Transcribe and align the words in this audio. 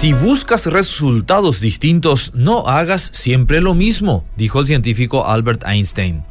Si 0.00 0.14
buscas 0.14 0.64
resultados 0.64 1.60
distintos, 1.60 2.32
no 2.32 2.66
hagas 2.66 3.02
siempre 3.12 3.60
lo 3.60 3.74
mismo, 3.74 4.24
dijo 4.34 4.60
el 4.60 4.66
científico 4.66 5.26
Albert 5.26 5.62
Einstein. 5.66 6.24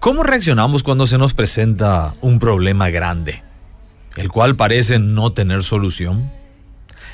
¿Cómo 0.00 0.22
reaccionamos 0.22 0.82
cuando 0.82 1.06
se 1.06 1.18
nos 1.18 1.34
presenta 1.34 2.14
un 2.22 2.38
problema 2.38 2.88
grande, 2.88 3.42
el 4.16 4.30
cual 4.30 4.56
parece 4.56 4.98
no 4.98 5.34
tener 5.34 5.62
solución? 5.62 6.30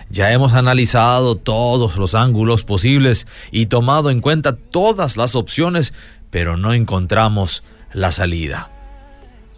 Ya 0.08 0.30
hemos 0.30 0.52
analizado 0.52 1.34
todos 1.34 1.96
los 1.96 2.14
ángulos 2.14 2.62
posibles 2.62 3.26
y 3.50 3.66
tomado 3.66 4.10
en 4.10 4.20
cuenta 4.20 4.54
todas 4.54 5.16
las 5.16 5.34
opciones, 5.34 5.94
pero 6.30 6.56
no 6.56 6.74
encontramos 6.74 7.64
la 7.92 8.12
salida. 8.12 8.70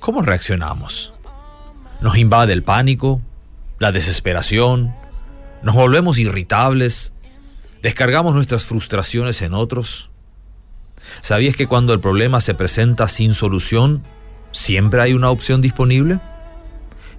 ¿Cómo 0.01 0.23
reaccionamos? 0.23 1.13
¿Nos 2.01 2.17
invade 2.17 2.55
el 2.55 2.63
pánico, 2.63 3.21
la 3.79 3.93
desesperación, 3.93 4.95
nos 5.63 5.75
volvemos 5.75 6.19
irritables, 6.19 7.13
descargamos 7.83 8.35
nuestras 8.35 8.65
frustraciones 8.65 9.43
en 9.43 9.55
otros. 9.55 10.11
¿Sabías 11.21 11.57
que 11.57 11.67
cuando 11.67 11.93
el 11.93 12.01
problema 12.01 12.41
se 12.41 12.55
presenta 12.55 13.09
sin 13.09 13.35
solución, 13.35 14.03
siempre 14.53 15.01
hay 15.01 15.13
una 15.13 15.31
opción 15.31 15.61
disponible? 15.61 16.19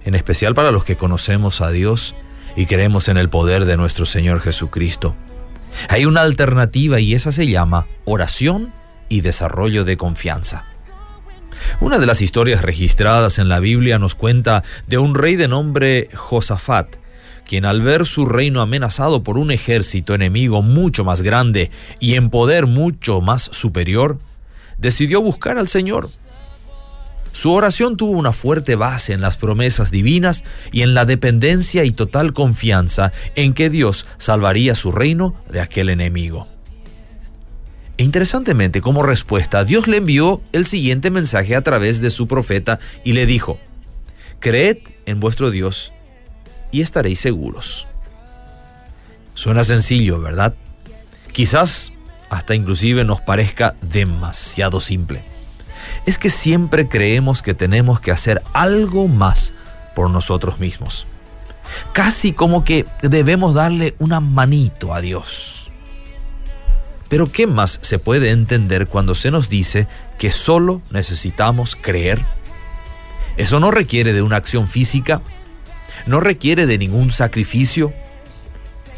En 0.04 0.14
especial 0.14 0.54
para 0.54 0.70
los 0.70 0.84
que 0.84 0.96
conocemos 0.96 1.60
a 1.60 1.70
Dios 1.70 2.14
y 2.56 2.66
creemos 2.66 3.08
en 3.08 3.16
el 3.16 3.28
poder 3.28 3.64
de 3.64 3.76
nuestro 3.76 4.04
Señor 4.06 4.40
Jesucristo. 4.40 5.14
Hay 5.88 6.06
una 6.06 6.22
alternativa 6.22 7.00
y 7.00 7.14
esa 7.14 7.32
se 7.32 7.46
llama 7.46 7.86
oración 8.04 8.72
y 9.08 9.22
desarrollo 9.22 9.84
de 9.84 9.96
confianza. 9.96 10.64
Una 11.80 11.98
de 11.98 12.06
las 12.06 12.20
historias 12.20 12.62
registradas 12.62 13.38
en 13.38 13.48
la 13.48 13.60
Biblia 13.60 13.98
nos 13.98 14.14
cuenta 14.14 14.62
de 14.86 14.98
un 14.98 15.14
rey 15.14 15.36
de 15.36 15.48
nombre 15.48 16.08
Josafat, 16.14 16.96
quien 17.46 17.64
al 17.64 17.82
ver 17.82 18.06
su 18.06 18.26
reino 18.26 18.60
amenazado 18.60 19.22
por 19.22 19.38
un 19.38 19.50
ejército 19.50 20.14
enemigo 20.14 20.62
mucho 20.62 21.04
más 21.04 21.22
grande 21.22 21.70
y 22.00 22.14
en 22.14 22.30
poder 22.30 22.66
mucho 22.66 23.20
más 23.20 23.42
superior, 23.42 24.18
decidió 24.78 25.20
buscar 25.20 25.58
al 25.58 25.68
Señor. 25.68 26.10
Su 27.32 27.52
oración 27.52 27.96
tuvo 27.96 28.12
una 28.12 28.32
fuerte 28.32 28.76
base 28.76 29.12
en 29.12 29.20
las 29.20 29.36
promesas 29.36 29.90
divinas 29.90 30.44
y 30.70 30.82
en 30.82 30.94
la 30.94 31.04
dependencia 31.04 31.84
y 31.84 31.90
total 31.90 32.32
confianza 32.32 33.12
en 33.34 33.54
que 33.54 33.70
Dios 33.70 34.06
salvaría 34.18 34.76
su 34.76 34.92
reino 34.92 35.34
de 35.50 35.60
aquel 35.60 35.90
enemigo. 35.90 36.46
E 37.96 38.04
interesantemente, 38.04 38.80
como 38.80 39.02
respuesta, 39.02 39.64
Dios 39.64 39.88
le 39.88 39.96
envió 39.96 40.42
el 40.52 40.66
siguiente 40.66 41.10
mensaje 41.10 41.56
a 41.56 41.62
través 41.62 42.00
de 42.00 42.10
su 42.10 42.28
profeta 42.28 42.78
y 43.04 43.12
le 43.12 43.26
dijo, 43.26 43.58
Creed 44.38 44.78
en 45.06 45.20
vuestro 45.20 45.50
Dios 45.50 45.92
y 46.74 46.82
estaréis 46.82 47.20
seguros. 47.20 47.86
Suena 49.34 49.62
sencillo, 49.62 50.20
¿verdad? 50.20 50.54
Quizás 51.30 51.92
hasta 52.30 52.56
inclusive 52.56 53.04
nos 53.04 53.20
parezca 53.20 53.76
demasiado 53.80 54.80
simple. 54.80 55.22
Es 56.04 56.18
que 56.18 56.30
siempre 56.30 56.88
creemos 56.88 57.42
que 57.42 57.54
tenemos 57.54 58.00
que 58.00 58.10
hacer 58.10 58.42
algo 58.54 59.06
más 59.06 59.52
por 59.94 60.10
nosotros 60.10 60.58
mismos. 60.58 61.06
Casi 61.92 62.32
como 62.32 62.64
que 62.64 62.86
debemos 63.02 63.54
darle 63.54 63.94
una 64.00 64.18
manito 64.18 64.92
a 64.92 65.00
Dios. 65.00 65.70
Pero 67.08 67.30
¿qué 67.30 67.46
más 67.46 67.78
se 67.82 68.00
puede 68.00 68.30
entender 68.30 68.88
cuando 68.88 69.14
se 69.14 69.30
nos 69.30 69.48
dice 69.48 69.86
que 70.18 70.32
solo 70.32 70.82
necesitamos 70.90 71.76
creer? 71.80 72.24
Eso 73.36 73.60
no 73.60 73.70
requiere 73.70 74.12
de 74.12 74.22
una 74.22 74.36
acción 74.36 74.66
física 74.66 75.22
no 76.06 76.20
requiere 76.20 76.66
de 76.66 76.78
ningún 76.78 77.12
sacrificio, 77.12 77.92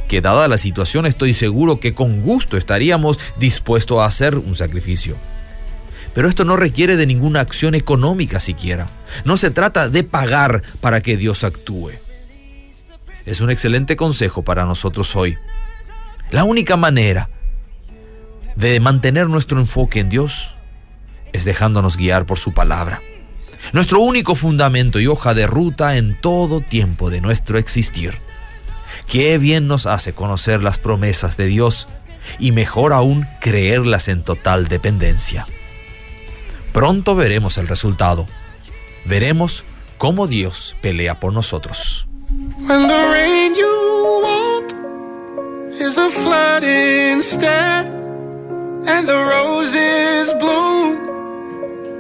que 0.09 0.21
dada 0.21 0.49
la 0.49 0.59
situación 0.59 1.07
estoy 1.07 1.35
seguro 1.35 1.81
que 1.81 1.95
con 1.95 2.23
gusto 2.23 2.57
estaríamos 2.57 3.19
dispuestos 3.39 3.99
a 3.99 4.07
hacer 4.07 4.37
un 4.37 4.55
sacrificio. 4.55 5.17
Pero 6.15 6.29
esto 6.29 6.45
no 6.45 6.57
requiere 6.57 6.97
de 6.97 7.07
ninguna 7.07 7.41
acción 7.41 7.75
económica 7.75 8.41
siquiera. 8.41 8.89
No 9.25 9.37
se 9.37 9.51
trata 9.51 9.89
de 9.89 10.05
pagar 10.05 10.63
para 10.81 11.03
que 11.03 11.17
Dios 11.17 11.45
actúe. 11.45 11.91
Es 13.27 13.41
un 13.41 13.51
excelente 13.51 13.97
consejo 13.97 14.43
para 14.43 14.65
nosotros 14.65 15.15
hoy. 15.17 15.37
La 16.31 16.45
única 16.45 16.77
manera 16.77 17.29
de 18.55 18.81
mantener 18.81 19.29
nuestro 19.29 19.61
enfoque 19.61 20.01
en 20.01 20.09
Dios 20.09 20.55
es 21.33 21.45
dejándonos 21.45 21.97
guiar 21.97 22.25
por 22.25 22.39
su 22.39 22.53
palabra 22.53 23.01
nuestro 23.73 24.01
único 24.01 24.35
fundamento 24.35 25.01
y 25.01 25.07
hoja 25.07 25.35
de 25.35 25.47
ruta 25.47 25.97
en 25.97 26.21
todo 26.21 26.61
tiempo 26.61 27.11
de 27.11 27.21
nuestro 27.21 27.59
existir. 27.59 28.19
Qué 29.09 29.39
bien 29.39 29.69
nos 29.69 29.87
hace 29.87 30.13
conocer 30.13 30.63
las 30.63 30.79
promesas 30.79 31.37
de 31.37 31.47
Dios 31.47 31.89
y 32.39 32.53
mejor 32.53 32.93
aún 32.93 33.27
creerlas 33.41 34.09
en 34.09 34.23
total 34.23 34.69
dependencia. 34.69 35.47
Pronto 36.73 37.15
veremos 37.15 37.57
el 37.59 37.69
resultado. 37.69 38.27
Veremos 39.05 39.65
cómo 39.99 40.27
Dios 40.27 40.77
pelea 40.81 41.21
por 41.21 41.33
nosotros. 41.33 42.07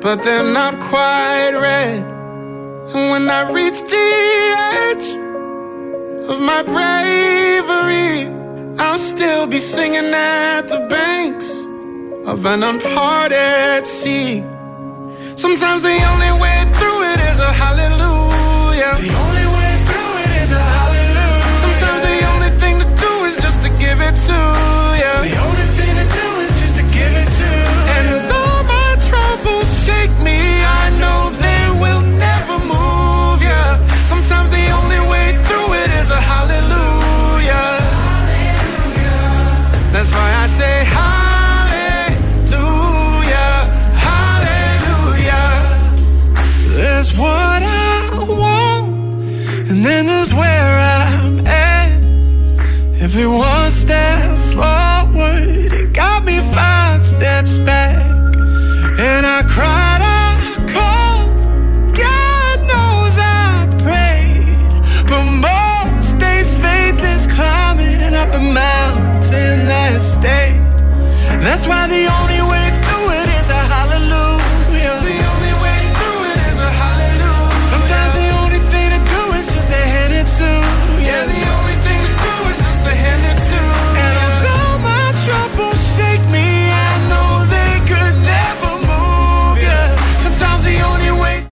But 0.07 0.23
they're 0.23 0.53
not 0.53 0.79
quite 0.79 1.51
red. 1.51 1.99
And 2.95 3.11
when 3.11 3.29
I 3.29 3.51
reach 3.51 3.81
the 3.95 4.09
edge 4.87 5.09
of 6.31 6.39
my 6.41 6.63
bravery, 6.63 8.31
I'll 8.79 8.99
still 8.99 9.49
be 9.49 9.59
singing 9.59 10.15
at 10.15 10.61
the 10.69 10.87
banks 10.89 11.51
of 12.25 12.47
an 12.47 12.63
unparted 12.63 13.85
sea. 13.85 14.45
Sometimes 15.35 15.83
the 15.83 15.99
only 16.13 16.33
way 16.41 16.46
then 49.87 50.07
there's 50.07 50.35
where 50.35 50.79
I'm 50.81 51.47
at. 51.47 51.93
Every 53.01 53.27
one 53.27 53.71
step 53.71 54.46